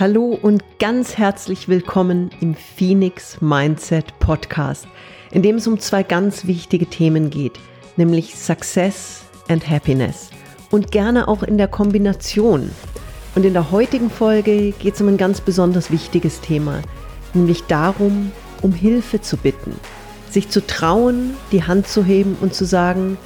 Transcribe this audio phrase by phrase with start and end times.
[0.00, 4.86] Hallo und ganz herzlich willkommen im Phoenix Mindset Podcast,
[5.32, 7.58] in dem es um zwei ganz wichtige Themen geht,
[7.96, 10.30] nämlich Success and Happiness.
[10.70, 12.70] Und gerne auch in der Kombination.
[13.34, 16.80] Und in der heutigen Folge geht es um ein ganz besonders wichtiges Thema,
[17.34, 18.30] nämlich darum,
[18.62, 19.74] um Hilfe zu bitten,
[20.30, 23.18] sich zu trauen, die Hand zu heben und zu sagen,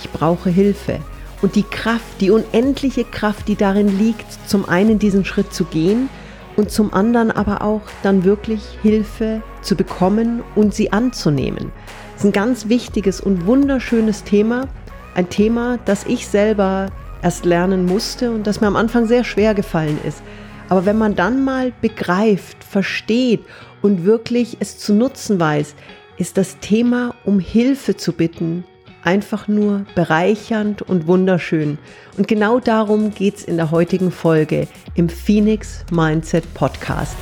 [0.00, 0.98] ich brauche Hilfe
[1.42, 6.08] und die Kraft, die unendliche Kraft, die darin liegt, zum einen diesen Schritt zu gehen
[6.56, 11.72] und zum anderen aber auch dann wirklich Hilfe zu bekommen und sie anzunehmen.
[12.14, 14.68] Das ist ein ganz wichtiges und wunderschönes Thema,
[15.14, 16.86] ein Thema, das ich selber
[17.22, 20.22] erst lernen musste und das mir am Anfang sehr schwer gefallen ist.
[20.68, 23.40] Aber wenn man dann mal begreift, versteht
[23.82, 25.74] und wirklich es zu nutzen weiß,
[26.18, 28.64] ist das Thema, um Hilfe zu bitten,
[29.02, 31.78] einfach nur bereichernd und wunderschön.
[32.16, 37.16] Und genau darum geht es in der heutigen Folge im Phoenix Mindset Podcast.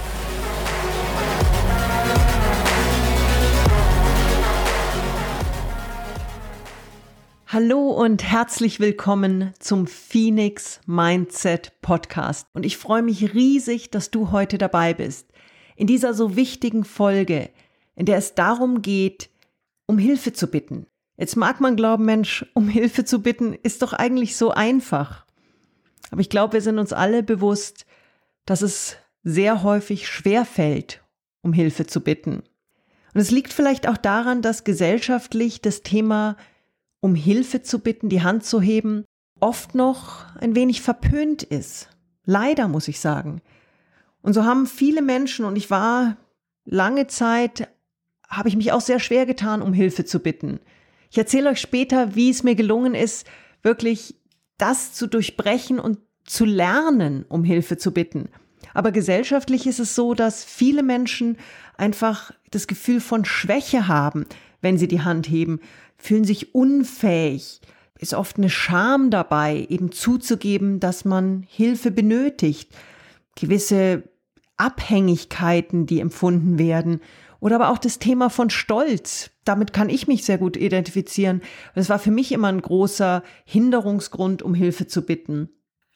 [7.46, 12.46] Hallo und herzlich willkommen zum Phoenix Mindset Podcast.
[12.52, 15.32] Und ich freue mich riesig, dass du heute dabei bist.
[15.74, 17.50] In dieser so wichtigen Folge,
[17.96, 19.30] in der es darum geht,
[19.86, 20.86] um Hilfe zu bitten,
[21.20, 25.26] Jetzt mag man glauben, Mensch, um Hilfe zu bitten, ist doch eigentlich so einfach.
[26.10, 27.84] Aber ich glaube, wir sind uns alle bewusst,
[28.46, 31.04] dass es sehr häufig schwer fällt,
[31.42, 32.42] um Hilfe zu bitten.
[33.12, 36.38] Und es liegt vielleicht auch daran, dass gesellschaftlich das Thema
[37.00, 39.04] um Hilfe zu bitten, die Hand zu heben,
[39.40, 41.90] oft noch ein wenig verpönt ist.
[42.24, 43.42] Leider muss ich sagen.
[44.22, 46.16] Und so haben viele Menschen, und ich war
[46.64, 47.68] lange Zeit,
[48.26, 50.60] habe ich mich auch sehr schwer getan, um Hilfe zu bitten.
[51.10, 53.26] Ich erzähle euch später, wie es mir gelungen ist,
[53.62, 54.14] wirklich
[54.58, 58.28] das zu durchbrechen und zu lernen, um Hilfe zu bitten.
[58.74, 61.38] Aber gesellschaftlich ist es so, dass viele Menschen
[61.76, 64.26] einfach das Gefühl von Schwäche haben,
[64.60, 65.60] wenn sie die Hand heben,
[65.96, 67.60] fühlen sich unfähig.
[67.98, 72.70] Ist oft eine Scham dabei, eben zuzugeben, dass man Hilfe benötigt.
[73.34, 74.04] Gewisse
[74.56, 77.00] Abhängigkeiten, die empfunden werden.
[77.40, 79.29] Oder aber auch das Thema von Stolz.
[79.44, 81.40] Damit kann ich mich sehr gut identifizieren.
[81.74, 85.48] Das war für mich immer ein großer Hinderungsgrund, um Hilfe zu bitten.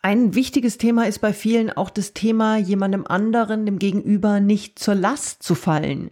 [0.03, 4.95] Ein wichtiges Thema ist bei vielen auch das Thema, jemandem anderen, dem Gegenüber nicht zur
[4.95, 6.11] Last zu fallen.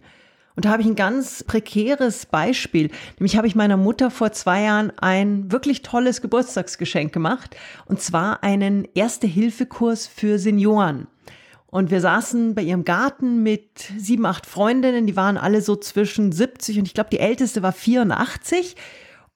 [0.55, 2.91] Und da habe ich ein ganz prekäres Beispiel.
[3.17, 7.55] Nämlich habe ich meiner Mutter vor zwei Jahren ein wirklich tolles Geburtstagsgeschenk gemacht.
[7.85, 11.07] Und zwar einen Erste-Hilfe-Kurs für Senioren.
[11.73, 16.31] Und wir saßen bei ihrem Garten mit sieben, acht Freundinnen, die waren alle so zwischen
[16.31, 18.75] 70 und ich glaube, die älteste war 84.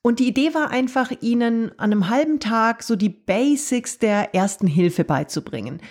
[0.04, 4.68] Und die Idee war einfach, ihnen an einem halben Tag so die Basics der ersten
[4.68, 5.82] Hilfe beizubringen.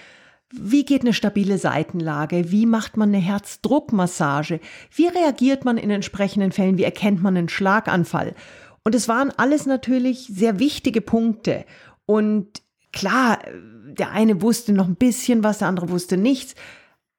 [0.52, 2.52] Wie geht eine stabile Seitenlage?
[2.52, 4.60] Wie macht man eine Herzdruckmassage?
[4.94, 6.78] Wie reagiert man in entsprechenden Fällen?
[6.78, 8.36] Wie erkennt man einen Schlaganfall?
[8.84, 11.64] Und es waren alles natürlich sehr wichtige Punkte.
[12.06, 12.62] Und
[12.96, 16.54] klar, der eine wusste noch ein bisschen was, der andere wusste nichts.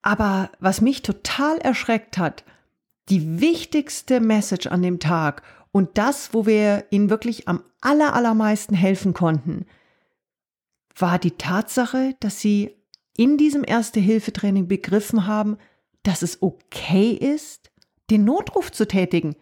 [0.02, 2.44] Aber was mich total erschreckt hat,
[3.10, 8.74] die wichtigste Message an dem Tag und das, wo wir ihnen wirklich am aller, allermeisten
[8.74, 9.66] helfen konnten,
[10.96, 12.76] war die Tatsache, dass sie
[13.16, 15.58] in diesem Erste-Hilfe-Training begriffen haben,
[16.02, 17.72] dass es okay ist,
[18.10, 19.36] den Notruf zu tätigen.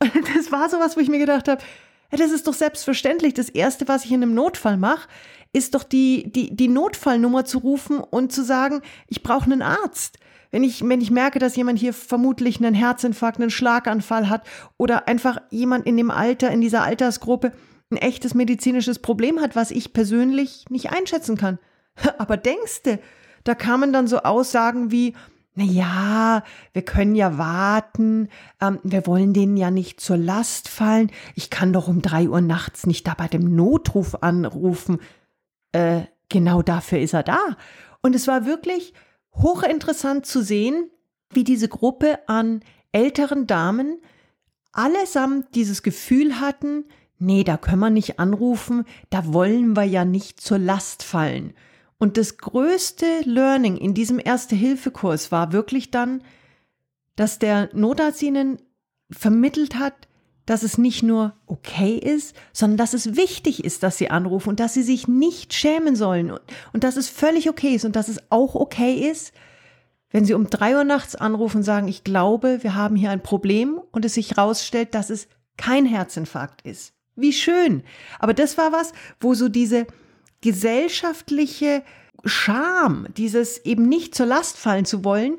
[0.34, 1.62] Das war sowas, wo ich mir gedacht habe,
[2.10, 3.34] das ist doch selbstverständlich.
[3.34, 5.08] Das Erste, was ich in einem Notfall mache,
[5.52, 10.18] ist doch die, die, die Notfallnummer zu rufen und zu sagen, ich brauche einen Arzt.
[10.50, 14.46] Wenn ich, wenn ich merke, dass jemand hier vermutlich einen Herzinfarkt, einen Schlaganfall hat
[14.76, 17.52] oder einfach jemand in dem Alter, in dieser Altersgruppe
[17.90, 21.58] ein echtes medizinisches Problem hat, was ich persönlich nicht einschätzen kann.
[22.18, 23.00] Aber denkste,
[23.44, 25.14] da kamen dann so Aussagen wie,
[25.54, 28.28] na ja, wir können ja warten,
[28.60, 31.10] ähm, wir wollen denen ja nicht zur Last fallen.
[31.34, 34.98] Ich kann doch um drei Uhr nachts nicht da bei dem Notruf anrufen
[35.72, 37.56] äh, genau dafür ist er da.
[38.02, 38.94] Und es war wirklich
[39.34, 40.90] hochinteressant zu sehen,
[41.30, 42.60] wie diese Gruppe an
[42.92, 43.98] älteren Damen
[44.72, 46.84] allesamt dieses Gefühl hatten,
[47.18, 51.54] nee, da können wir nicht anrufen, da wollen wir ja nicht zur Last fallen.
[51.98, 56.22] Und das größte Learning in diesem Erste-Hilfe-Kurs war wirklich dann,
[57.14, 58.58] dass der Notarzt ihnen
[59.10, 60.08] vermittelt hat,
[60.50, 64.58] dass es nicht nur okay ist, sondern dass es wichtig ist, dass sie anrufen und
[64.58, 66.40] dass sie sich nicht schämen sollen und,
[66.72, 69.32] und dass es völlig okay ist und dass es auch okay ist,
[70.10, 73.22] wenn sie um drei Uhr nachts anrufen und sagen, ich glaube, wir haben hier ein
[73.22, 76.94] Problem und es sich herausstellt, dass es kein Herzinfarkt ist.
[77.14, 77.84] Wie schön.
[78.18, 79.86] Aber das war was, wo so diese
[80.40, 81.84] gesellschaftliche
[82.24, 85.36] Scham, dieses eben nicht zur Last fallen zu wollen,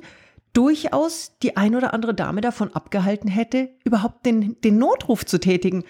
[0.54, 5.84] durchaus die ein oder andere Dame davon abgehalten hätte, überhaupt den, den Notruf zu tätigen.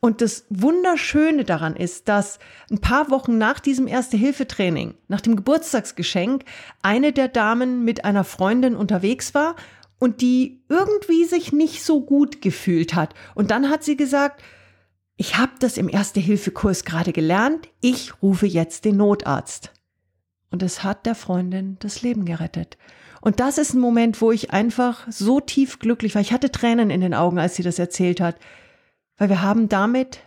[0.00, 6.44] Und das Wunderschöne daran ist, dass ein paar Wochen nach diesem Erste-Hilfe-Training, nach dem Geburtstagsgeschenk,
[6.82, 9.54] eine der Damen mit einer Freundin unterwegs war
[10.00, 13.14] und die irgendwie sich nicht so gut gefühlt hat.
[13.36, 14.42] Und dann hat sie gesagt,
[15.16, 19.72] ich habe das im Erste-Hilfe-Kurs gerade gelernt, ich rufe jetzt den Notarzt.
[20.50, 22.76] Und es hat der Freundin das Leben gerettet.
[23.22, 26.20] Und das ist ein Moment, wo ich einfach so tief glücklich war.
[26.20, 28.36] Ich hatte Tränen in den Augen, als sie das erzählt hat,
[29.16, 30.18] weil wir haben damit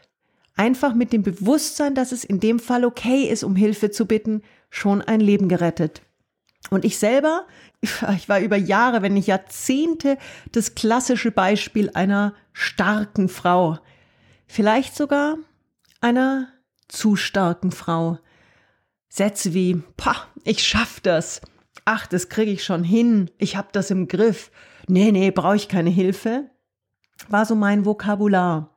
[0.56, 4.44] einfach mit dem Bewusstsein, dass es in dem Fall okay ist, um Hilfe zu bitten,
[4.70, 6.04] schon ein Leben gerettet.
[6.70, 7.46] Und ich selber,
[7.82, 10.18] ich war über Jahre, wenn nicht Jahrzehnte,
[10.54, 13.78] das klassische Beispiel einer starken Frau.
[14.48, 15.36] Vielleicht sogar
[16.00, 16.48] einer
[16.88, 18.20] zu starken Frau.
[19.10, 20.16] Sätze wie, pah,
[20.46, 21.42] ich schaff das.
[21.86, 23.30] Ach, das kriege ich schon hin.
[23.38, 24.52] Ich hab das im Griff.
[24.88, 26.50] Nee, nee, brauche ich keine Hilfe.
[27.30, 28.76] War so mein Vokabular.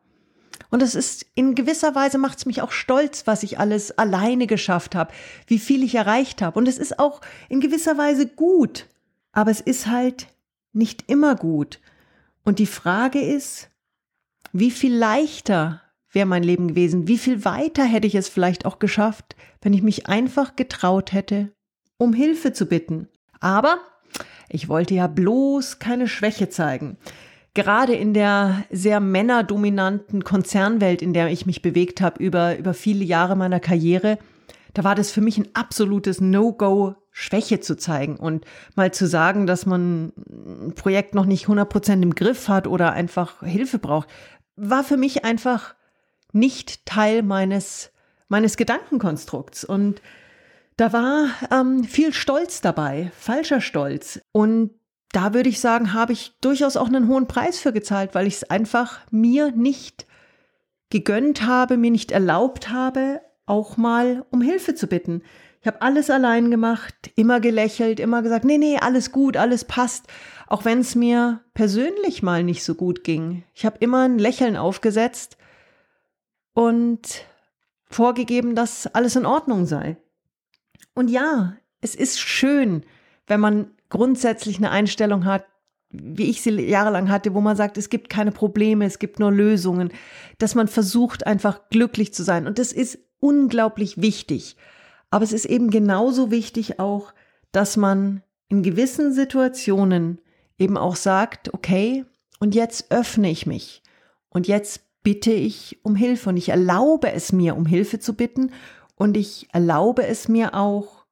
[0.70, 4.46] Und es ist in gewisser Weise macht es mich auch stolz, was ich alles alleine
[4.46, 5.12] geschafft habe,
[5.46, 6.58] wie viel ich erreicht habe.
[6.58, 8.86] Und es ist auch in gewisser Weise gut.
[9.32, 10.26] Aber es ist halt
[10.72, 11.80] nicht immer gut.
[12.44, 13.70] Und die Frage ist,
[14.52, 17.08] wie viel leichter wäre mein Leben gewesen?
[17.08, 21.52] Wie viel weiter hätte ich es vielleicht auch geschafft, wenn ich mich einfach getraut hätte,
[21.98, 23.08] um Hilfe zu bitten?
[23.40, 23.78] Aber
[24.48, 26.96] ich wollte ja bloß keine Schwäche zeigen.
[27.54, 33.04] Gerade in der sehr männerdominanten Konzernwelt, in der ich mich bewegt habe über, über viele
[33.04, 34.18] Jahre meiner Karriere,
[34.74, 38.44] da war das für mich ein absolutes No-Go, Schwäche zu zeigen und
[38.76, 43.42] mal zu sagen, dass man ein Projekt noch nicht 100% im Griff hat oder einfach
[43.42, 44.08] Hilfe braucht,
[44.54, 45.74] war für mich einfach
[46.32, 47.90] nicht Teil meines,
[48.28, 49.64] meines Gedankenkonstrukts.
[49.64, 50.00] Und
[50.78, 54.20] da war ähm, viel Stolz dabei, falscher Stolz.
[54.30, 54.70] Und
[55.10, 58.36] da würde ich sagen, habe ich durchaus auch einen hohen Preis für gezahlt, weil ich
[58.36, 60.06] es einfach mir nicht
[60.88, 65.22] gegönnt habe, mir nicht erlaubt habe, auch mal um Hilfe zu bitten.
[65.60, 70.06] Ich habe alles allein gemacht, immer gelächelt, immer gesagt, nee, nee, alles gut, alles passt,
[70.46, 73.42] auch wenn es mir persönlich mal nicht so gut ging.
[73.52, 75.38] Ich habe immer ein Lächeln aufgesetzt
[76.54, 77.24] und
[77.90, 79.96] vorgegeben, dass alles in Ordnung sei.
[80.98, 82.82] Und ja, es ist schön,
[83.28, 85.44] wenn man grundsätzlich eine Einstellung hat,
[85.90, 89.30] wie ich sie jahrelang hatte, wo man sagt, es gibt keine Probleme, es gibt nur
[89.30, 89.92] Lösungen,
[90.38, 92.48] dass man versucht einfach glücklich zu sein.
[92.48, 94.56] Und das ist unglaublich wichtig.
[95.08, 97.14] Aber es ist eben genauso wichtig auch,
[97.52, 100.20] dass man in gewissen Situationen
[100.58, 102.06] eben auch sagt, okay,
[102.40, 103.84] und jetzt öffne ich mich.
[104.30, 108.50] Und jetzt bitte ich um Hilfe und ich erlaube es mir, um Hilfe zu bitten
[108.98, 111.06] und ich erlaube es mir auch,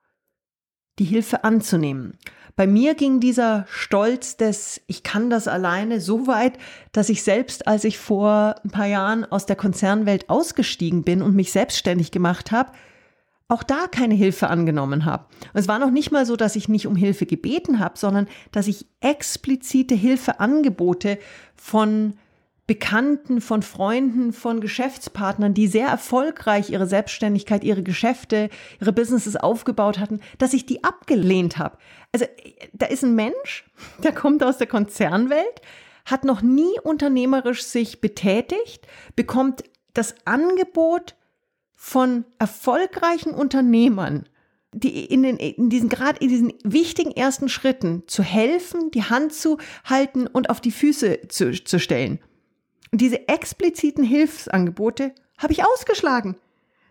[0.99, 2.19] die Hilfe anzunehmen.
[2.57, 6.59] Bei mir ging dieser Stolz des Ich kann das alleine so weit,
[6.93, 11.37] dass ich selbst, als ich vor ein paar Jahren aus der Konzernwelt ausgestiegen bin und
[11.37, 12.73] mich selbstständig gemacht habe,
[13.49, 15.27] auch da keine Hilfe angenommen habe.
[15.53, 18.27] Und es war noch nicht mal so, dass ich nicht um Hilfe gebeten habe, sondern
[18.53, 21.19] dass ich explizite Hilfeangebote
[21.55, 22.15] von
[22.67, 30.01] Bekannten, von Freunden, von Geschäftspartnern, die sehr erfolgreich ihre Selbstständigkeit, ihre Geschäfte, ihre Businesses aufgebaut
[30.01, 31.79] hatten, dass ich die abgelehnt habe.
[32.13, 32.27] Also
[32.73, 33.71] da ist ein Mensch,
[34.03, 35.61] der kommt aus der Konzernwelt,
[36.05, 39.63] hat noch nie unternehmerisch sich betätigt, bekommt
[39.95, 41.15] das Angebot
[41.75, 44.29] von erfolgreichen Unternehmern,
[44.73, 49.33] die in, den, in diesen gerade in diesen wichtigen ersten Schritten zu helfen, die Hand
[49.33, 52.19] zu halten und auf die Füße zu, zu stellen.
[52.93, 56.37] Und diese expliziten Hilfsangebote habe ich ausgeschlagen.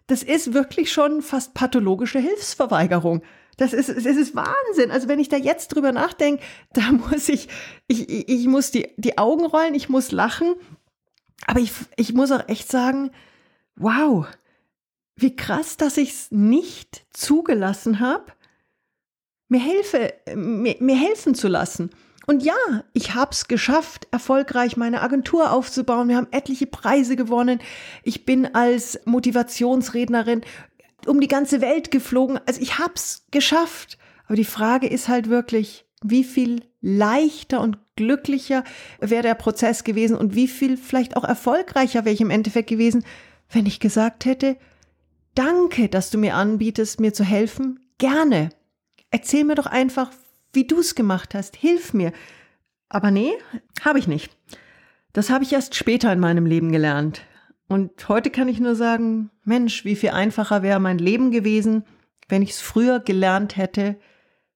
[0.08, 3.24] Das ist wirklich schon fast pathologische Hilfsverweigerung.
[3.58, 4.92] Das ist, das ist Wahnsinn.
[4.92, 7.48] Also wenn ich da jetzt drüber nachdenke, da muss ich,
[7.88, 10.56] ich, ich muss die, die Augen rollen, ich muss lachen.
[11.48, 13.12] Aber ich, ich muss auch echt sagen,
[13.76, 14.26] wow,
[15.16, 18.26] wie krass, dass ich es nicht zugelassen habe,
[19.48, 21.92] mir, Hilfe, mir, mir helfen zu lassen.
[22.28, 22.56] Und ja,
[22.94, 26.10] ich habe es geschafft, erfolgreich meine Agentur aufzubauen.
[26.10, 27.60] Wir haben etliche Preise gewonnen.
[28.04, 30.42] Ich bin als Motivationsrednerin
[31.06, 32.40] um die ganze Welt geflogen.
[32.46, 33.98] Also ich habe es geschafft.
[34.26, 38.64] Aber die Frage ist halt wirklich, wie viel leichter und glücklicher
[39.00, 43.06] wäre der Prozess gewesen und wie viel vielleicht auch erfolgreicher wäre ich im Endeffekt gewesen,
[43.50, 44.58] wenn ich gesagt hätte,
[45.36, 47.80] danke, dass du mir anbietest, mir zu helfen.
[47.98, 48.50] Gerne.
[49.12, 50.12] Erzähl mir doch einfach,
[50.56, 51.56] wie du es gemacht hast.
[51.56, 52.12] Hilf mir.
[52.90, 53.34] Aber nee,
[53.82, 54.36] habe ich nicht.
[55.14, 57.22] Das habe ich erst später in meinem Leben gelernt.
[57.68, 61.84] Und heute kann ich nur sagen, Mensch, wie viel einfacher wäre mein Leben gewesen,
[62.28, 63.98] wenn ich es früher gelernt hätte,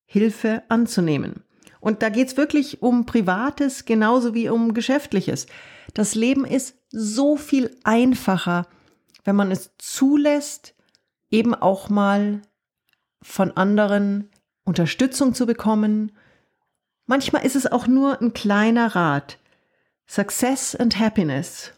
[0.05, 1.43] Hilfe anzunehmen.
[1.79, 5.47] Und da geht's wirklich um Privates genauso wie um Geschäftliches.
[5.93, 8.67] Das Leben ist so viel einfacher,
[9.23, 10.75] wenn man es zulässt,
[11.31, 12.41] eben auch mal
[13.21, 14.29] von anderen
[14.69, 16.11] Unterstützung zu bekommen.
[17.07, 19.39] Manchmal ist es auch nur ein kleiner Rat.
[20.07, 21.73] Success and Happiness.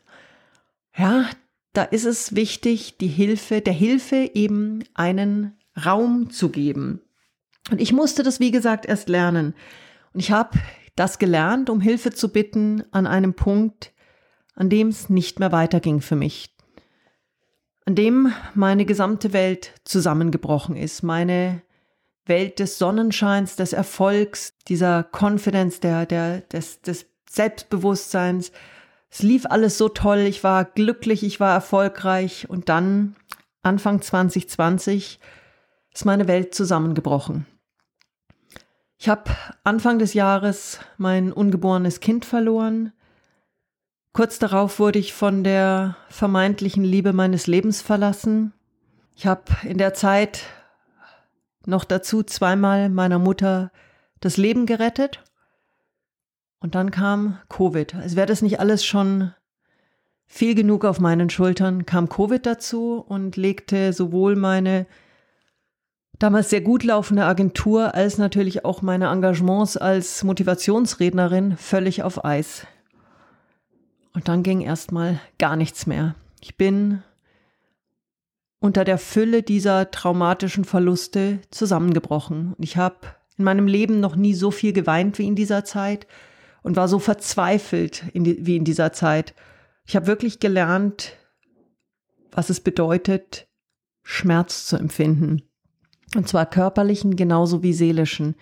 [0.96, 1.30] Ja,
[1.74, 7.02] da ist es wichtig, die Hilfe, der Hilfe eben einen Raum zu geben.
[7.72, 9.56] Und ich musste das, wie gesagt, erst lernen.
[10.14, 10.60] Und ich habe
[10.98, 13.94] das gelernt, um Hilfe zu bitten an einem Punkt,
[14.54, 16.54] an dem es nicht mehr weiterging für mich.
[17.86, 21.04] An dem meine gesamte Welt zusammengebrochen ist.
[21.04, 21.62] Meine
[22.32, 28.54] Welt des Sonnenscheins, des Erfolgs, dieser Confidence, der, der, des, des Selbstbewusstseins.
[29.10, 30.20] Es lief alles so toll.
[30.20, 32.50] Ich war glücklich, ich war erfolgreich.
[32.50, 33.18] Und dann,
[33.64, 35.20] Anfang 2020,
[35.94, 37.46] ist meine Welt zusammengebrochen.
[38.98, 39.32] Ich habe
[39.66, 42.94] Anfang des Jahres mein ungeborenes Kind verloren.
[44.14, 48.54] Kurz darauf wurde ich von der vermeintlichen Liebe meines Lebens verlassen.
[49.18, 50.46] Ich habe in der Zeit
[51.66, 53.72] noch dazu zweimal meiner Mutter
[54.20, 55.24] das Leben gerettet.
[56.60, 57.96] Und dann kam Covid.
[57.96, 59.34] Als wäre das nicht alles schon
[60.28, 64.86] viel genug auf meinen Schultern, kam Covid dazu und legte sowohl meine
[66.20, 72.68] damals sehr gut laufende Agentur als natürlich auch meine Engagements als Motivationsrednerin völlig auf Eis.
[74.14, 76.16] Und dann ging erstmal gar nichts mehr.
[76.42, 77.02] Ich bin
[78.62, 82.56] unter der Fülle dieser traumatischen Verluste zusammengebrochen.
[82.60, 82.96] Ich habe
[83.38, 86.06] in meinem Leben noch nie so viel geweint wie in dieser Zeit
[86.62, 89.34] und war so verzweifelt in die, wie in dieser Zeit.
[89.88, 91.14] Ich habe wirklich gelernt,
[92.32, 93.48] was es bedeutet,
[94.04, 95.42] Schmerz zu empfinden.
[96.16, 98.36] Und zwar körperlichen genauso wie seelischen.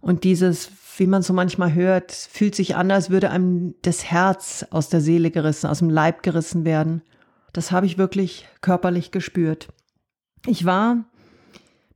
[0.00, 4.64] Und dieses, wie man so manchmal hört, fühlt sich an, als würde einem das Herz
[4.70, 7.02] aus der Seele gerissen, aus dem Leib gerissen werden.
[7.52, 9.68] Das habe ich wirklich körperlich gespürt.
[10.46, 11.04] Ich war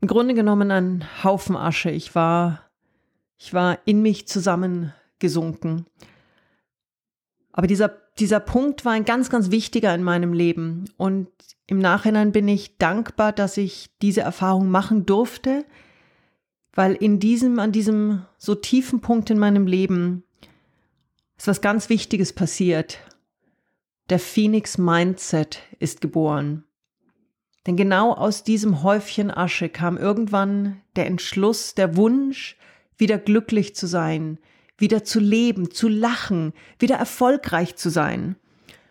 [0.01, 1.91] im Grunde genommen ein Haufen Asche.
[1.91, 2.69] Ich war,
[3.39, 5.87] ich war in mich zusammengesunken.
[7.53, 10.87] Aber dieser, dieser Punkt war ein ganz, ganz wichtiger in meinem Leben.
[10.97, 11.29] Und
[11.67, 15.65] im Nachhinein bin ich dankbar, dass ich diese Erfahrung machen durfte,
[16.75, 20.25] weil in diesem, an diesem so tiefen Punkt in meinem Leben
[21.37, 22.99] ist was ganz Wichtiges passiert.
[24.13, 26.65] Der Phoenix Mindset ist geboren.
[27.67, 32.59] Denn genau aus diesem Häufchen Asche kam irgendwann der Entschluss, der Wunsch,
[32.99, 34.37] wieder glücklich zu sein,
[34.77, 38.37] wieder zu leben, zu lachen, wieder erfolgreich zu sein.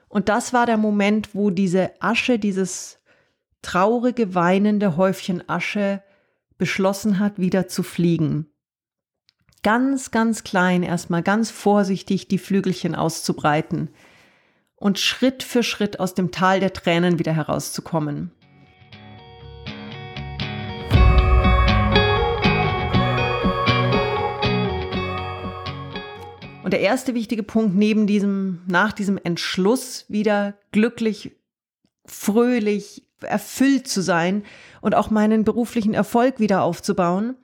[0.09, 2.97] Und das war der Moment, wo diese Asche, dieses
[3.61, 6.01] traurige, weinende Häufchen Asche
[6.57, 8.47] beschlossen hat, wieder zu fliegen.
[9.61, 13.91] Ganz, ganz klein erstmal, ganz vorsichtig die Flügelchen auszubreiten
[14.81, 18.31] und Schritt für Schritt aus dem Tal der Tränen wieder herauszukommen.
[26.63, 31.35] Und der erste wichtige Punkt neben diesem, nach diesem Entschluss wieder glücklich,
[32.05, 34.43] fröhlich, erfüllt zu sein
[34.81, 37.35] und auch meinen beruflichen Erfolg wieder aufzubauen,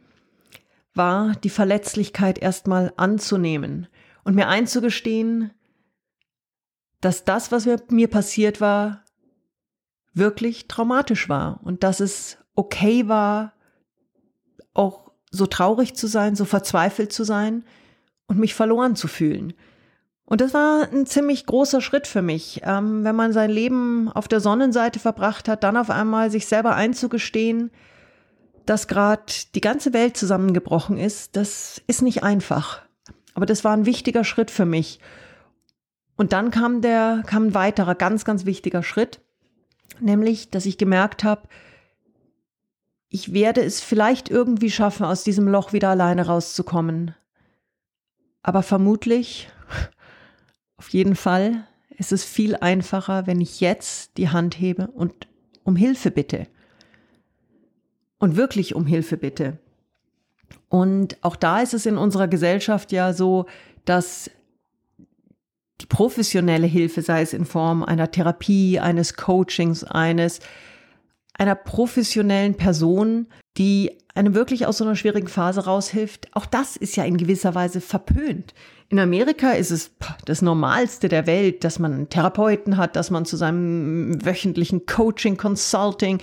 [0.95, 3.87] war die Verletzlichkeit erstmal anzunehmen
[4.23, 5.51] und mir einzugestehen,
[7.07, 9.05] dass das, was mir passiert war,
[10.13, 13.53] wirklich traumatisch war und dass es okay war,
[14.73, 17.63] auch so traurig zu sein, so verzweifelt zu sein
[18.27, 19.53] und mich verloren zu fühlen.
[20.25, 24.27] Und das war ein ziemlich großer Schritt für mich, ähm, wenn man sein Leben auf
[24.27, 27.71] der Sonnenseite verbracht hat, dann auf einmal sich selber einzugestehen,
[28.65, 29.23] dass gerade
[29.55, 32.81] die ganze Welt zusammengebrochen ist, das ist nicht einfach.
[33.33, 34.99] Aber das war ein wichtiger Schritt für mich.
[36.17, 39.21] Und dann kam der, kam ein weiterer ganz, ganz wichtiger Schritt,
[39.99, 41.47] nämlich, dass ich gemerkt habe,
[43.09, 47.15] ich werde es vielleicht irgendwie schaffen, aus diesem Loch wieder alleine rauszukommen.
[48.41, 49.47] Aber vermutlich,
[50.77, 51.65] auf jeden Fall,
[51.97, 55.27] ist es viel einfacher, wenn ich jetzt die Hand hebe und
[55.63, 56.47] um Hilfe bitte.
[58.19, 59.59] Und wirklich um Hilfe bitte.
[60.69, 63.45] Und auch da ist es in unserer Gesellschaft ja so,
[63.85, 64.29] dass
[65.81, 70.39] die professionelle Hilfe, sei es in Form einer Therapie, eines Coachings, eines
[71.33, 76.95] einer professionellen Person, die einem wirklich aus so einer schwierigen Phase raushilft, auch das ist
[76.95, 78.53] ja in gewisser Weise verpönt.
[78.89, 79.91] In Amerika ist es
[80.25, 85.37] das Normalste der Welt, dass man einen Therapeuten hat, dass man zu seinem wöchentlichen Coaching,
[85.37, 86.19] Consulting,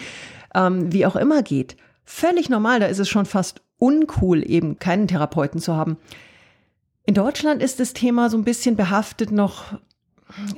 [0.54, 1.76] ähm, wie auch immer geht.
[2.06, 5.96] völlig normal, da ist es schon fast uncool, eben keinen Therapeuten zu haben.
[7.06, 9.78] In Deutschland ist das Thema so ein bisschen behaftet noch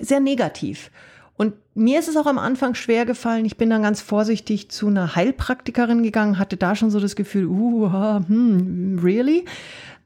[0.00, 0.90] sehr negativ.
[1.36, 3.44] Und mir ist es auch am Anfang schwer gefallen.
[3.44, 7.46] Ich bin dann ganz vorsichtig zu einer Heilpraktikerin gegangen, hatte da schon so das Gefühl,
[7.46, 7.90] uh,
[8.26, 9.44] hm, really?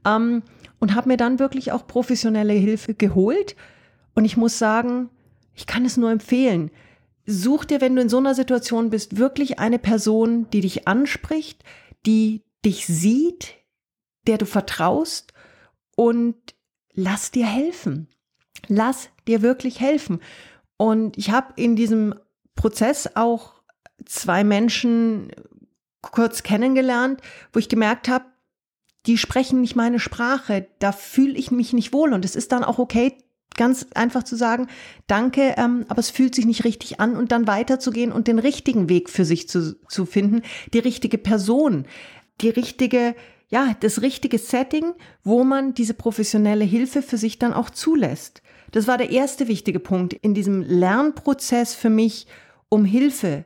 [0.04, 0.42] Ähm,
[0.80, 3.54] und habe mir dann wirklich auch professionelle Hilfe geholt.
[4.14, 5.11] Und ich muss sagen,
[5.54, 6.70] ich kann es nur empfehlen.
[7.26, 11.62] Such dir, wenn du in so einer Situation bist, wirklich eine Person, die dich anspricht,
[12.06, 13.54] die dich sieht,
[14.26, 15.32] der du vertraust
[16.00, 16.35] und
[16.95, 18.09] lass dir helfen.
[18.69, 20.21] Lass dir wirklich helfen.
[20.78, 22.14] Und ich habe in diesem
[22.54, 23.61] Prozess auch
[24.07, 25.30] zwei Menschen
[26.00, 27.21] kurz kennengelernt,
[27.52, 28.25] wo ich gemerkt habe,
[29.04, 32.64] die sprechen nicht meine Sprache, da fühle ich mich nicht wohl und es ist dann
[32.64, 33.19] auch okay,
[33.59, 34.69] ganz einfach zu sagen,
[35.07, 38.88] danke, ähm, aber es fühlt sich nicht richtig an und dann weiterzugehen und den richtigen
[38.88, 40.40] Weg für sich zu, zu finden,
[40.73, 41.85] die richtige Person,
[42.40, 43.14] die richtige,
[43.50, 48.42] ja, das richtige Setting, wo man diese professionelle Hilfe für sich dann auch zulässt.
[48.71, 52.28] Das war der erste wichtige Punkt in diesem Lernprozess für mich,
[52.69, 53.45] um Hilfe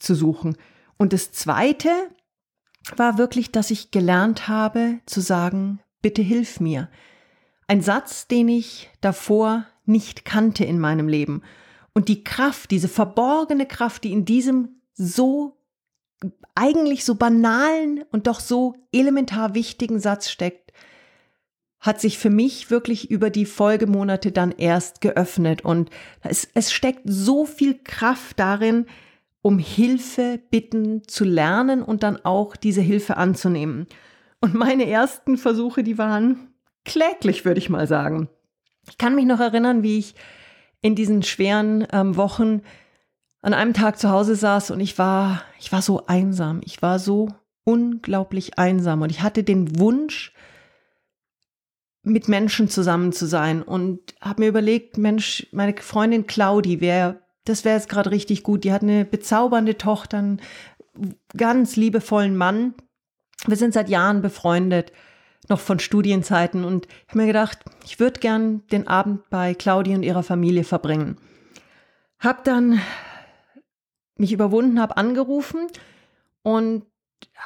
[0.00, 0.56] zu suchen.
[0.98, 1.90] Und das zweite
[2.96, 6.88] war wirklich, dass ich gelernt habe zu sagen, bitte hilf mir.
[7.68, 11.42] Ein Satz, den ich davor nicht kannte in meinem Leben.
[11.94, 15.56] Und die Kraft, diese verborgene Kraft, die in diesem so
[16.54, 20.72] eigentlich so banalen und doch so elementar wichtigen Satz steckt,
[21.80, 25.64] hat sich für mich wirklich über die Folgemonate dann erst geöffnet.
[25.64, 25.90] Und
[26.22, 28.86] es, es steckt so viel Kraft darin,
[29.42, 33.86] um Hilfe bitten zu lernen und dann auch diese Hilfe anzunehmen.
[34.40, 36.48] Und meine ersten Versuche, die waren
[36.84, 38.28] kläglich, würde ich mal sagen.
[38.88, 40.14] Ich kann mich noch erinnern, wie ich
[40.82, 42.62] in diesen schweren ähm, Wochen
[43.46, 46.62] an einem Tag zu Hause saß und ich war, ich war so einsam.
[46.64, 47.28] Ich war so
[47.62, 50.32] unglaublich einsam und ich hatte den Wunsch,
[52.02, 57.64] mit Menschen zusammen zu sein und habe mir überlegt, Mensch, meine Freundin Claudi wäre, das
[57.64, 58.64] wäre jetzt gerade richtig gut.
[58.64, 60.40] Die hat eine bezaubernde Tochter, einen
[61.36, 62.74] ganz liebevollen Mann.
[63.46, 64.92] Wir sind seit Jahren befreundet,
[65.48, 69.94] noch von Studienzeiten und ich habe mir gedacht, ich würde gern den Abend bei Claudi
[69.94, 71.16] und ihrer Familie verbringen.
[72.18, 72.80] Hab dann
[74.16, 75.66] mich überwunden, habe angerufen
[76.42, 76.84] und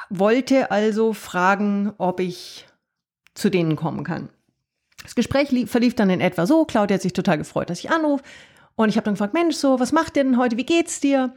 [0.09, 2.67] wollte also fragen, ob ich
[3.33, 4.29] zu denen kommen kann.
[5.03, 6.65] Das Gespräch lief, verlief dann in etwa so.
[6.65, 8.23] Claudia hat sich total gefreut, dass ich anrufe.
[8.75, 10.57] Und ich habe dann gefragt, Mensch, so, was macht ihr denn heute?
[10.57, 11.33] Wie geht's dir?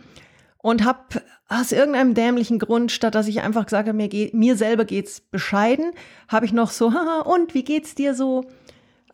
[0.58, 4.84] Und habe aus irgendeinem dämlichen Grund, statt dass ich einfach gesagt habe, mir, mir selber
[4.84, 5.92] geht's bescheiden,
[6.28, 8.44] habe ich noch so, haha, und wie geht's dir so?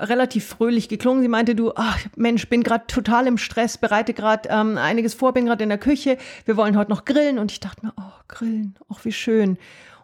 [0.00, 1.22] Relativ fröhlich geklungen.
[1.22, 5.32] Sie meinte, du, ach Mensch, bin gerade total im Stress, bereite gerade ähm, einiges vor,
[5.32, 6.16] bin gerade in der Küche.
[6.46, 7.38] Wir wollen heute noch grillen.
[7.38, 9.58] Und ich dachte mir, oh, grillen, ach wie schön.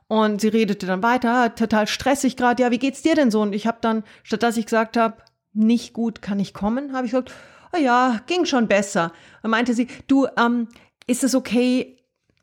[0.09, 3.41] Und sie redete dann weiter, ah, total stressig gerade, ja, wie geht's dir denn so?
[3.41, 5.17] Und ich habe dann, statt dass ich gesagt habe,
[5.53, 7.33] nicht gut, kann ich kommen, habe ich gesagt,
[7.73, 9.13] oh ja, ging schon besser.
[9.43, 10.69] Dann meinte sie, du, ähm,
[11.07, 11.97] ist es okay,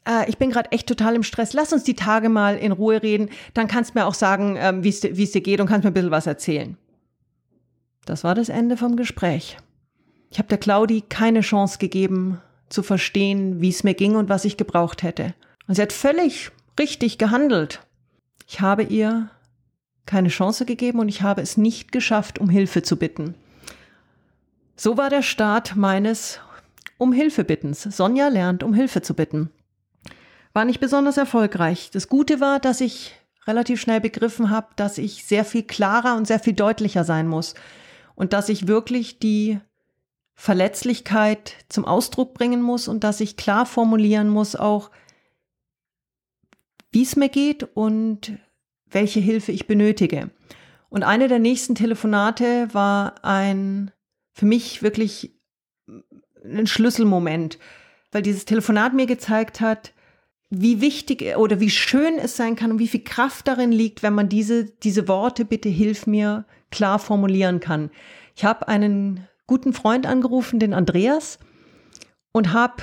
[0.06, 3.02] äh, ich bin gerade echt total im Stress, lass uns die Tage mal in Ruhe
[3.02, 5.00] reden, dann kannst du mir auch sagen, ähm, wie es
[5.32, 6.78] dir geht und kannst mir ein bisschen was erzählen.
[8.06, 9.58] Das war das Ende vom Gespräch.
[10.30, 14.46] Ich habe der Claudi keine Chance gegeben, zu verstehen, wie es mir ging und was
[14.46, 15.36] ich gebraucht hätte.
[15.68, 17.82] Und sie hat völlig richtig gehandelt.
[18.48, 19.30] Ich habe ihr
[20.06, 23.36] keine Chance gegeben und ich habe es nicht geschafft, um Hilfe zu bitten.
[24.76, 26.40] So war der Start meines
[26.98, 27.84] um Hilfe bittens.
[27.84, 29.50] Sonja lernt, um Hilfe zu bitten.
[30.52, 31.90] War nicht besonders erfolgreich.
[31.92, 33.14] Das Gute war, dass ich
[33.46, 37.56] relativ schnell begriffen habe, dass ich sehr viel klarer und sehr viel deutlicher sein muss
[38.16, 39.60] und dass ich wirklich die
[40.36, 44.92] Verletzlichkeit zum Ausdruck bringen muss und dass ich klar formulieren muss auch,
[46.92, 48.38] wie es mir geht und
[48.86, 50.30] welche Hilfe ich benötige.
[50.90, 53.92] Und eine der nächsten Telefonate war ein
[54.32, 55.32] für mich wirklich
[56.44, 57.58] ein Schlüsselmoment,
[58.12, 59.94] weil dieses Telefonat mir gezeigt hat,
[60.50, 64.14] wie wichtig oder wie schön es sein kann und wie viel Kraft darin liegt, wenn
[64.14, 67.92] man diese, diese Worte, bitte hilf mir, klar formulieren kann.
[68.36, 71.38] Ich habe einen guten Freund angerufen, den Andreas,
[72.32, 72.82] und habe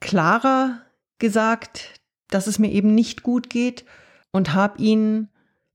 [0.00, 0.80] klarer
[1.18, 3.84] gesagt, dass es mir eben nicht gut geht
[4.30, 5.28] und habe ihn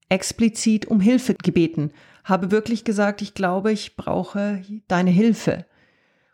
[0.07, 1.91] explizit um Hilfe gebeten.
[2.23, 5.65] Habe wirklich gesagt, ich glaube, ich brauche deine Hilfe.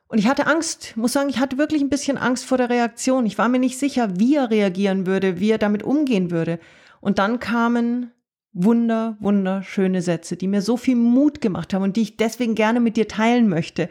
[0.08, 3.26] Und ich hatte Angst, muss sagen, ich hatte wirklich ein bisschen Angst vor der Reaktion.
[3.26, 6.60] Ich war mir nicht sicher, wie er reagieren würde, wie er damit umgehen würde.
[7.02, 8.12] Und dann kamen
[8.56, 12.80] wunder, wunderschöne Sätze, die mir so viel Mut gemacht haben und die ich deswegen gerne
[12.80, 13.90] mit dir teilen möchte,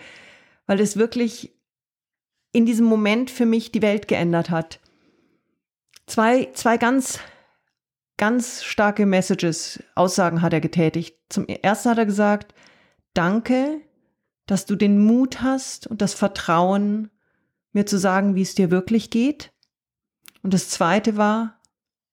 [0.67, 1.55] weil es wirklich
[2.53, 4.81] in diesem Moment für mich die Welt geändert hat.
[6.07, 7.19] zwei, zwei ganz,
[8.17, 11.17] ganz starke Messages, Aussagen hat er getätigt.
[11.29, 12.55] Zum ersten hat er gesagt,
[13.13, 13.81] danke,
[14.47, 17.11] dass du den Mut hast und das Vertrauen,
[17.73, 19.53] mir zu sagen, wie es dir wirklich geht.
[20.43, 21.61] Und das zweite war,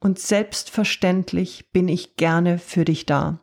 [0.02, 3.40] und selbstverständlich bin ich gerne für dich da.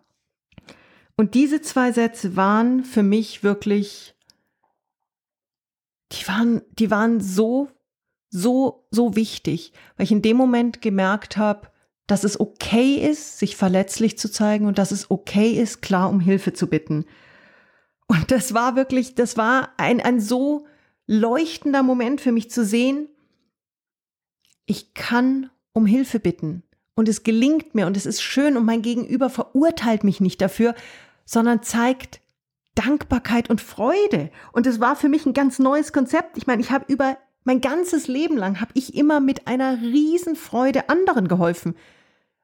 [1.16, 4.14] Und diese zwei Sätze waren für mich wirklich,
[6.12, 7.68] die waren, die waren so,
[8.28, 11.70] so, so wichtig, weil ich in dem Moment gemerkt habe,
[12.06, 16.20] dass es okay ist, sich verletzlich zu zeigen und dass es okay ist, klar um
[16.20, 17.04] Hilfe zu bitten.
[18.06, 20.66] Und das war wirklich, das war ein, ein so
[21.06, 23.08] leuchtender Moment für mich zu sehen,
[24.66, 26.62] ich kann um Hilfe bitten
[26.94, 30.74] und es gelingt mir und es ist schön und mein Gegenüber verurteilt mich nicht dafür,
[31.24, 32.20] sondern zeigt
[32.74, 34.30] Dankbarkeit und Freude.
[34.52, 36.36] Und es war für mich ein ganz neues Konzept.
[36.36, 40.88] Ich meine, ich habe über mein ganzes Leben lang habe ich immer mit einer Riesenfreude
[40.88, 41.76] anderen geholfen.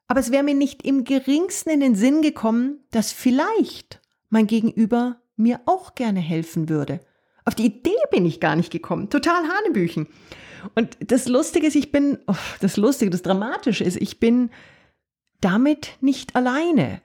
[0.06, 5.20] Aber es wäre mir nicht im geringsten in den Sinn gekommen, dass vielleicht mein Gegenüber
[5.36, 7.00] mir auch gerne helfen würde.
[7.44, 9.10] Auf die Idee bin ich gar nicht gekommen.
[9.10, 10.06] Total Hanebüchen.
[10.74, 14.50] Und das Lustige ist, ich bin, oh, das Lustige, das Dramatische ist, ich bin
[15.40, 17.02] damit nicht alleine.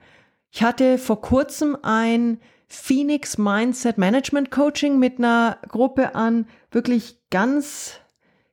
[0.50, 8.00] Ich hatte vor kurzem ein Phoenix Mindset Management Coaching mit einer Gruppe an wirklich ganz,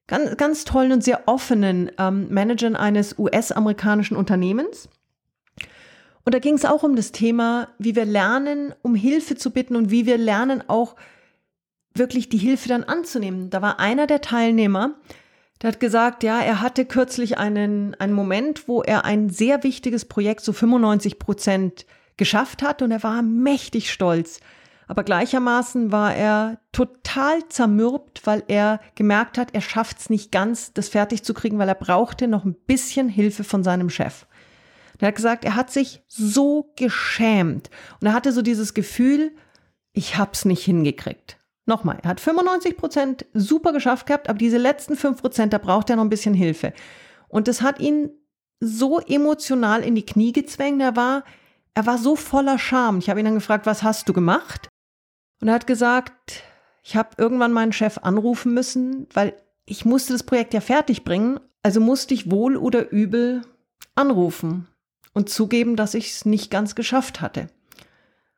[0.07, 4.89] ganz, ganz tollen und sehr offenen ähm, Managern eines US-amerikanischen Unternehmens.
[6.25, 9.77] Und da ging es auch um das Thema, wie wir lernen, um Hilfe zu bitten
[9.77, 10.95] und wie wir lernen, auch
[11.97, 13.49] wirklich die Hilfe dann anzunehmen.
[13.49, 14.95] Da war einer der Teilnehmer,
[15.61, 20.05] der hat gesagt, ja, er hatte kürzlich einen, einen Moment, wo er ein sehr wichtiges
[20.05, 24.39] Projekt zu so 95 Prozent geschafft hat und er war mächtig stolz.
[24.87, 30.73] Aber gleichermaßen war er total zermürbt, weil er gemerkt hat, er schafft es nicht ganz,
[30.73, 34.27] das fertig zu kriegen, weil er brauchte noch ein bisschen Hilfe von seinem Chef.
[34.99, 39.31] Er hat gesagt, er hat sich so geschämt und er hatte so dieses Gefühl,
[39.91, 41.37] ich hab's nicht hingekriegt.
[41.67, 45.89] Nochmal, er hat 95 Prozent super geschafft gehabt, aber diese letzten 5 Prozent, da braucht
[45.89, 46.71] er noch ein bisschen Hilfe.
[47.27, 48.09] Und das hat ihn
[48.61, 50.81] so emotional in die Knie gezwängt.
[50.81, 51.25] Er war,
[51.73, 52.99] er war so voller Scham.
[52.99, 54.69] Ich habe ihn dann gefragt, was hast du gemacht?
[55.41, 56.41] Und er hat gesagt,
[56.83, 59.33] ich habe irgendwann meinen Chef anrufen müssen, weil
[59.65, 61.37] ich musste das Projekt ja fertig bringen.
[61.63, 63.41] Also musste ich wohl oder übel
[63.93, 64.69] anrufen
[65.13, 67.47] und zugeben, dass ich es nicht ganz geschafft hatte.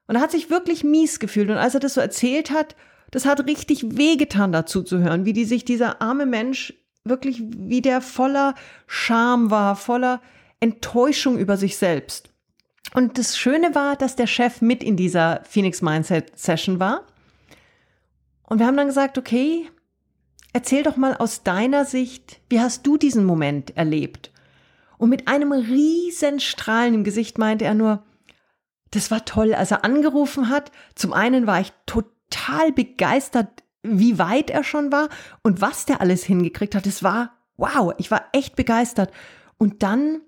[0.07, 1.51] Und er hat sich wirklich mies gefühlt.
[1.51, 2.75] Und als er das so erzählt hat,
[3.11, 7.81] das hat richtig wehgetan dazu zu hören, wie die sich dieser arme Mensch wirklich, wie
[7.81, 8.55] der voller
[8.87, 10.21] Scham war, voller
[10.59, 12.29] Enttäuschung über sich selbst.
[12.93, 17.05] Und das Schöne war, dass der Chef mit in dieser Phoenix Mindset Session war.
[18.43, 19.69] Und wir haben dann gesagt, okay,
[20.53, 24.31] erzähl doch mal aus deiner Sicht, wie hast du diesen Moment erlebt?
[24.97, 28.03] Und mit einem riesen Strahlen im Gesicht meinte er nur,
[28.91, 30.71] das war toll, als er angerufen hat.
[30.95, 35.09] Zum einen war ich total total begeistert, wie weit er schon war
[35.41, 36.85] und was der alles hingekriegt hat.
[36.85, 39.11] Es war wow, ich war echt begeistert.
[39.57, 40.21] Und dann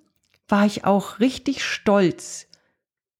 [0.48, 2.48] war ich auch richtig stolz,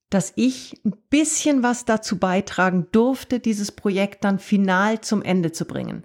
[0.10, 5.66] dass ich ein bisschen was dazu beitragen durfte, dieses Projekt dann final zum Ende zu
[5.66, 6.04] bringen.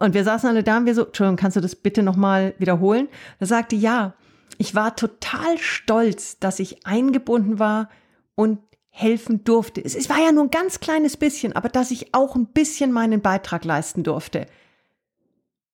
[0.00, 3.08] Und wir saßen alle da und wir so, Entschuldigung, kannst du das bitte nochmal wiederholen?
[3.38, 4.14] Er sagte, ja,
[4.58, 7.88] ich war total stolz, dass ich eingebunden war
[8.34, 8.58] und
[8.98, 9.84] helfen durfte.
[9.84, 13.20] Es, war ja nur ein ganz kleines bisschen, aber dass ich auch ein bisschen meinen
[13.20, 14.46] Beitrag leisten durfte.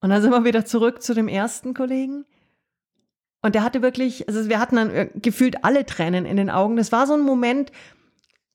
[0.01, 2.25] Und dann sind wir wieder zurück zu dem ersten Kollegen.
[3.41, 6.75] Und der hatte wirklich, also wir hatten dann äh, gefühlt alle Tränen in den Augen.
[6.75, 7.71] Das war so ein Moment,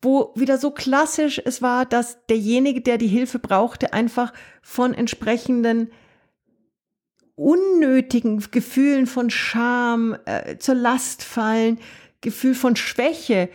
[0.02, 5.92] wo wieder so klassisch es war, dass derjenige, der die Hilfe brauchte, einfach von entsprechenden
[7.36, 11.80] unnötigen Gefühlen von Scham, äh, zur Last fallen,
[12.20, 13.48] Gefühl von Schwäche,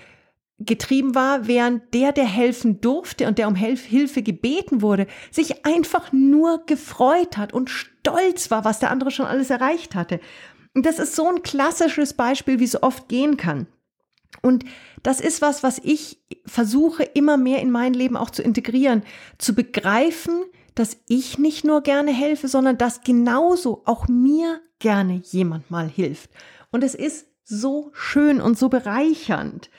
[0.65, 6.13] getrieben war, während der, der helfen durfte und der um Hilfe gebeten wurde, sich einfach
[6.13, 10.21] nur gefreut hat und stolz war, was der andere schon alles erreicht hatte.
[10.75, 13.67] Und das ist so ein klassisches Beispiel, wie es oft gehen kann.
[14.41, 14.65] Und
[15.03, 19.03] das ist was, was ich versuche immer mehr in mein Leben auch zu integrieren,
[19.39, 20.45] zu begreifen,
[20.75, 26.31] dass ich nicht nur gerne helfe, sondern dass genauso auch mir gerne jemand mal hilft.
[26.71, 29.71] Und es ist so schön und so bereichernd.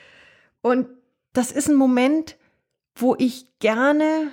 [0.64, 0.88] Und
[1.34, 2.38] das ist ein Moment,
[2.94, 4.32] wo ich gerne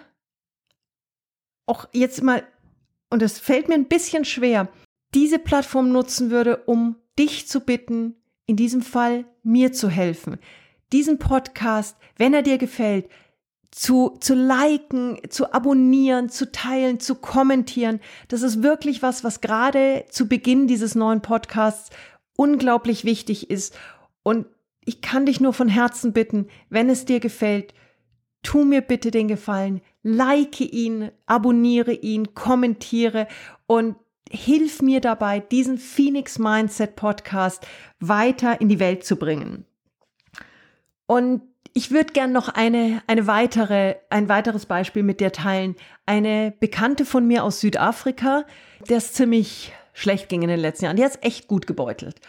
[1.65, 2.47] auch jetzt mal,
[3.09, 4.69] und es fällt mir ein bisschen schwer,
[5.13, 8.15] diese Plattform nutzen würde, um dich zu bitten,
[8.45, 10.37] in diesem Fall mir zu helfen.
[10.93, 13.09] Diesen Podcast, wenn er dir gefällt,
[13.69, 17.99] zu, zu liken, zu abonnieren, zu teilen, zu kommentieren.
[18.29, 21.89] Das ist wirklich was, was gerade zu Beginn dieses neuen Podcasts
[22.37, 23.77] unglaublich wichtig ist.
[24.23, 24.45] Und
[24.85, 27.73] ich kann dich nur von Herzen bitten, wenn es dir gefällt,
[28.43, 33.27] tu mir bitte den Gefallen, like ihn, abonniere ihn, kommentiere
[33.67, 33.95] und
[34.29, 37.65] hilf mir dabei, diesen Phoenix Mindset Podcast
[37.99, 39.65] weiter in die Welt zu bringen.
[41.05, 41.41] Und
[41.73, 45.75] ich würde gern noch eine, eine weitere, ein weiteres Beispiel mit dir teilen.
[46.05, 48.45] Eine Bekannte von mir aus Südafrika,
[48.89, 50.97] der es ziemlich schlecht ging in den letzten Jahren.
[50.97, 52.19] Die hat es echt gut gebeutelt.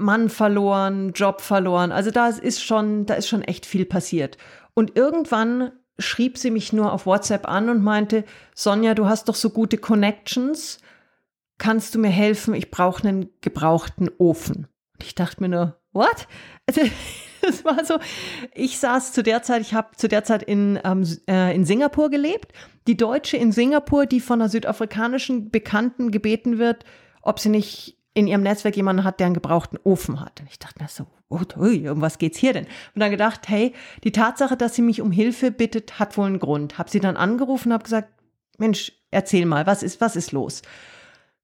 [0.00, 1.92] Mann verloren, Job verloren.
[1.92, 4.38] Also da ist schon, da ist schon echt viel passiert.
[4.74, 9.34] Und irgendwann schrieb sie mich nur auf WhatsApp an und meinte, Sonja, du hast doch
[9.34, 10.78] so gute Connections.
[11.58, 12.54] Kannst du mir helfen?
[12.54, 14.66] Ich brauche einen gebrauchten Ofen.
[14.94, 16.26] Und ich dachte mir nur, what?
[16.66, 16.80] Also
[17.42, 17.98] es war so,
[18.54, 22.10] ich saß zu der Zeit, ich habe zu der Zeit in, ähm, äh, in Singapur
[22.10, 22.52] gelebt.
[22.86, 26.84] Die Deutsche in Singapur, die von einer südafrikanischen Bekannten gebeten wird,
[27.22, 30.40] ob sie nicht in ihrem Netzwerk jemanden hat, der einen gebrauchten Ofen hat.
[30.40, 32.66] Und ich dachte mir so, ui, um was geht's hier denn?
[32.94, 36.40] Und dann gedacht, hey, die Tatsache, dass sie mich um Hilfe bittet, hat wohl einen
[36.40, 36.78] Grund.
[36.78, 38.08] Hab sie dann angerufen, habe gesagt,
[38.58, 40.62] Mensch, erzähl mal, was ist, was ist los?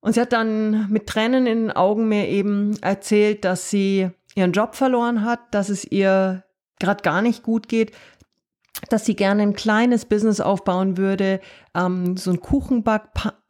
[0.01, 4.53] Und sie hat dann mit Tränen in den Augen mir eben erzählt, dass sie ihren
[4.53, 6.45] Job verloren hat, dass es ihr
[6.79, 7.93] gerade gar nicht gut geht,
[8.91, 11.41] dass sie gerne ein kleines Business aufbauen würde,
[11.75, 12.41] ähm, so ein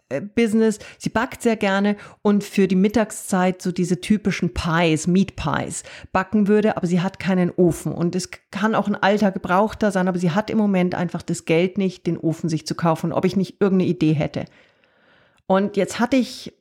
[0.08, 0.78] Kuchenback-Business.
[0.98, 6.48] Sie backt sehr gerne und für die Mittagszeit so diese typischen Pies, Meat Pies, backen
[6.48, 7.92] würde, aber sie hat keinen Ofen.
[7.92, 11.44] Und es kann auch ein alter Gebrauchter sein, aber sie hat im Moment einfach das
[11.44, 14.44] Geld nicht, den Ofen sich zu kaufen, ob ich nicht irgendeine Idee hätte.
[15.46, 16.52] Und jetzt hatte ich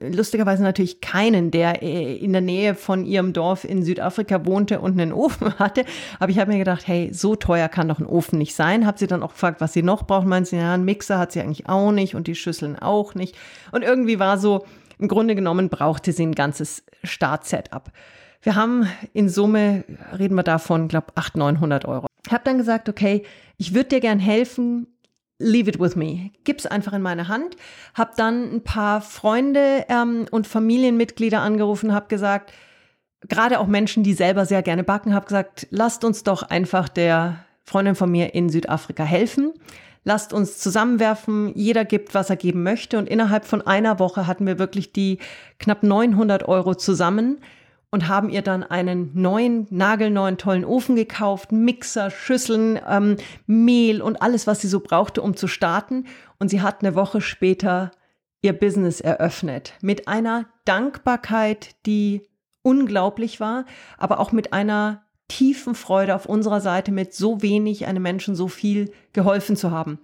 [0.00, 4.98] lustigerweise natürlich keinen, der äh, in der Nähe von ihrem Dorf in Südafrika wohnte und
[5.00, 5.84] einen Ofen hatte.
[6.18, 8.86] Aber ich habe mir gedacht, hey, so teuer kann doch ein Ofen nicht sein.
[8.86, 10.26] Habe sie dann auch gefragt, was sie noch braucht.
[10.26, 13.36] Meinen sie, ja, einen Mixer hat sie eigentlich auch nicht und die Schüsseln auch nicht.
[13.72, 14.64] Und irgendwie war so,
[14.98, 17.90] im Grunde genommen brauchte sie ein ganzes Startsetup.
[18.42, 19.84] Wir haben in Summe,
[20.18, 22.06] reden wir davon, glaube 800, 900 Euro.
[22.26, 23.24] Ich habe dann gesagt, okay,
[23.56, 24.86] ich würde dir gern helfen,
[25.38, 26.30] leave it with me.
[26.44, 27.56] Gib's einfach in meine Hand.
[27.94, 32.52] Hab dann ein paar Freunde ähm, und Familienmitglieder angerufen, hab gesagt,
[33.28, 37.44] gerade auch Menschen, die selber sehr gerne backen, hab gesagt, lasst uns doch einfach der
[37.64, 39.52] Freundin von mir in Südafrika helfen.
[40.04, 41.52] Lasst uns zusammenwerfen.
[41.56, 42.96] Jeder gibt, was er geben möchte.
[42.96, 45.18] Und innerhalb von einer Woche hatten wir wirklich die
[45.58, 47.38] knapp 900 Euro zusammen
[47.96, 54.20] und haben ihr dann einen neuen, nagelneuen, tollen Ofen gekauft, Mixer, Schüsseln, ähm, Mehl und
[54.20, 56.04] alles, was sie so brauchte, um zu starten.
[56.38, 57.92] Und sie hat eine Woche später
[58.42, 62.28] ihr Business eröffnet mit einer Dankbarkeit, die
[62.60, 63.64] unglaublich war,
[63.96, 68.48] aber auch mit einer tiefen Freude auf unserer Seite, mit so wenig einem Menschen so
[68.48, 69.98] viel geholfen zu haben.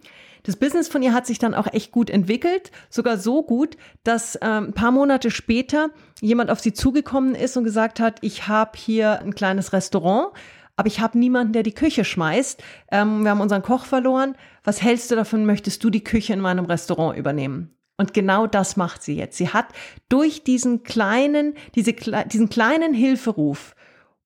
[0.45, 4.37] Das Business von ihr hat sich dann auch echt gut entwickelt, sogar so gut, dass
[4.43, 8.73] ähm, ein paar Monate später jemand auf sie zugekommen ist und gesagt hat, ich habe
[8.77, 10.33] hier ein kleines Restaurant,
[10.75, 12.63] aber ich habe niemanden, der die Küche schmeißt.
[12.91, 14.35] Ähm, wir haben unseren Koch verloren.
[14.65, 15.47] Was hältst du davon?
[15.47, 17.77] Möchtest du die Küche in meinem Restaurant übernehmen?
[17.97, 19.37] Und genau das macht sie jetzt.
[19.37, 19.67] Sie hat
[20.09, 23.77] durch diesen kleinen, diese, diesen kleinen Hilferuf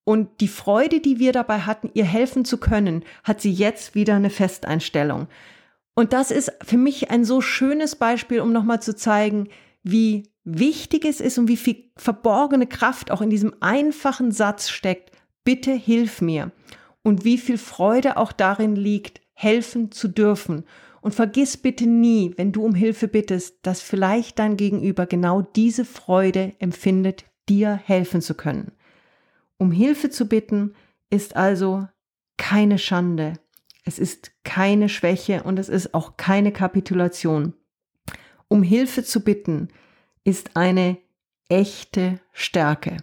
[0.09, 4.15] und die Freude, die wir dabei hatten, ihr helfen zu können, hat sie jetzt wieder
[4.15, 5.27] eine Festeinstellung.
[5.97, 9.49] Und das ist für mich ein so schönes Beispiel, um nochmal zu zeigen,
[9.83, 15.11] wie wichtig es ist und wie viel verborgene Kraft auch in diesem einfachen Satz steckt.
[15.43, 16.53] Bitte hilf mir.
[17.03, 20.67] Und wie viel Freude auch darin liegt, helfen zu dürfen.
[21.01, 25.85] Und vergiss bitte nie, wenn du um Hilfe bittest, dass vielleicht dein Gegenüber genau diese
[25.85, 28.71] Freude empfindet, dir helfen zu können.
[29.59, 30.75] Um Hilfe zu bitten
[31.11, 31.89] ist also
[32.37, 33.35] keine Schande,
[33.85, 37.55] es ist keine Schwäche und es ist auch keine Kapitulation.
[38.49, 39.69] Um Hilfe zu bitten
[40.25, 40.99] ist eine
[41.49, 42.97] echte Stärke.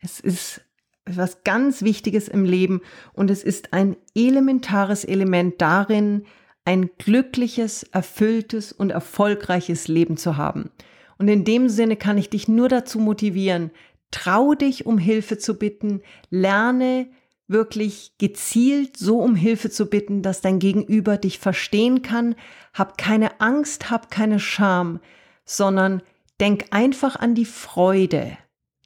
[0.00, 0.62] Es ist
[1.04, 2.80] etwas ganz Wichtiges im Leben
[3.12, 6.24] und es ist ein elementares Element darin,
[6.64, 10.70] ein glückliches, erfülltes und erfolgreiches Leben zu haben.
[11.18, 13.72] Und in dem Sinne kann ich dich nur dazu motivieren,
[14.10, 17.08] trau dich, um Hilfe zu bitten, lerne
[17.50, 22.36] wirklich gezielt so um Hilfe zu bitten, dass dein Gegenüber dich verstehen kann.
[22.72, 25.00] Hab keine Angst, hab keine Scham,
[25.44, 26.02] sondern
[26.38, 28.38] denk einfach an die Freude,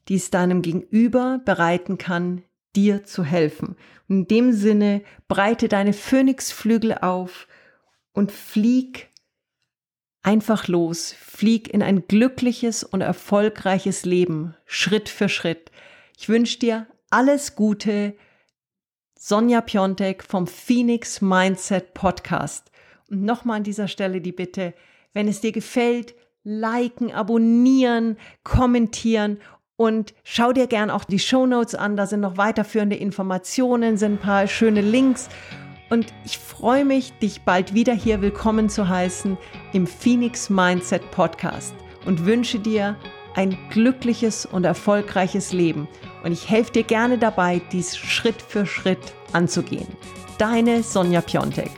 [0.09, 2.43] die es deinem Gegenüber bereiten kann,
[2.75, 3.77] dir zu helfen.
[4.09, 7.47] Und in dem Sinne breite deine Phönixflügel auf
[8.13, 9.11] und flieg
[10.25, 15.71] einfach los, flieg in ein glückliches und erfolgreiches Leben, Schritt für Schritt.
[16.19, 18.15] Ich wünsche dir alles Gute,
[19.17, 22.71] Sonja Piontek vom Phoenix Mindset Podcast.
[23.11, 24.75] Und nochmal an dieser Stelle die Bitte,
[25.13, 29.39] wenn es dir gefällt, liken, abonnieren, kommentieren
[29.77, 31.97] und schau dir gern auch die Show Notes an.
[31.97, 35.29] Da sind noch weiterführende Informationen, sind ein paar schöne Links.
[35.91, 39.37] Und ich freue mich, dich bald wieder hier willkommen zu heißen
[39.73, 41.75] im Phoenix Mindset Podcast
[42.07, 42.97] und wünsche dir
[43.35, 45.89] ein glückliches und erfolgreiches Leben.
[46.23, 49.89] Und ich helfe dir gerne dabei, dies Schritt für Schritt anzugehen.
[50.39, 51.71] Deine Sonja Piontek.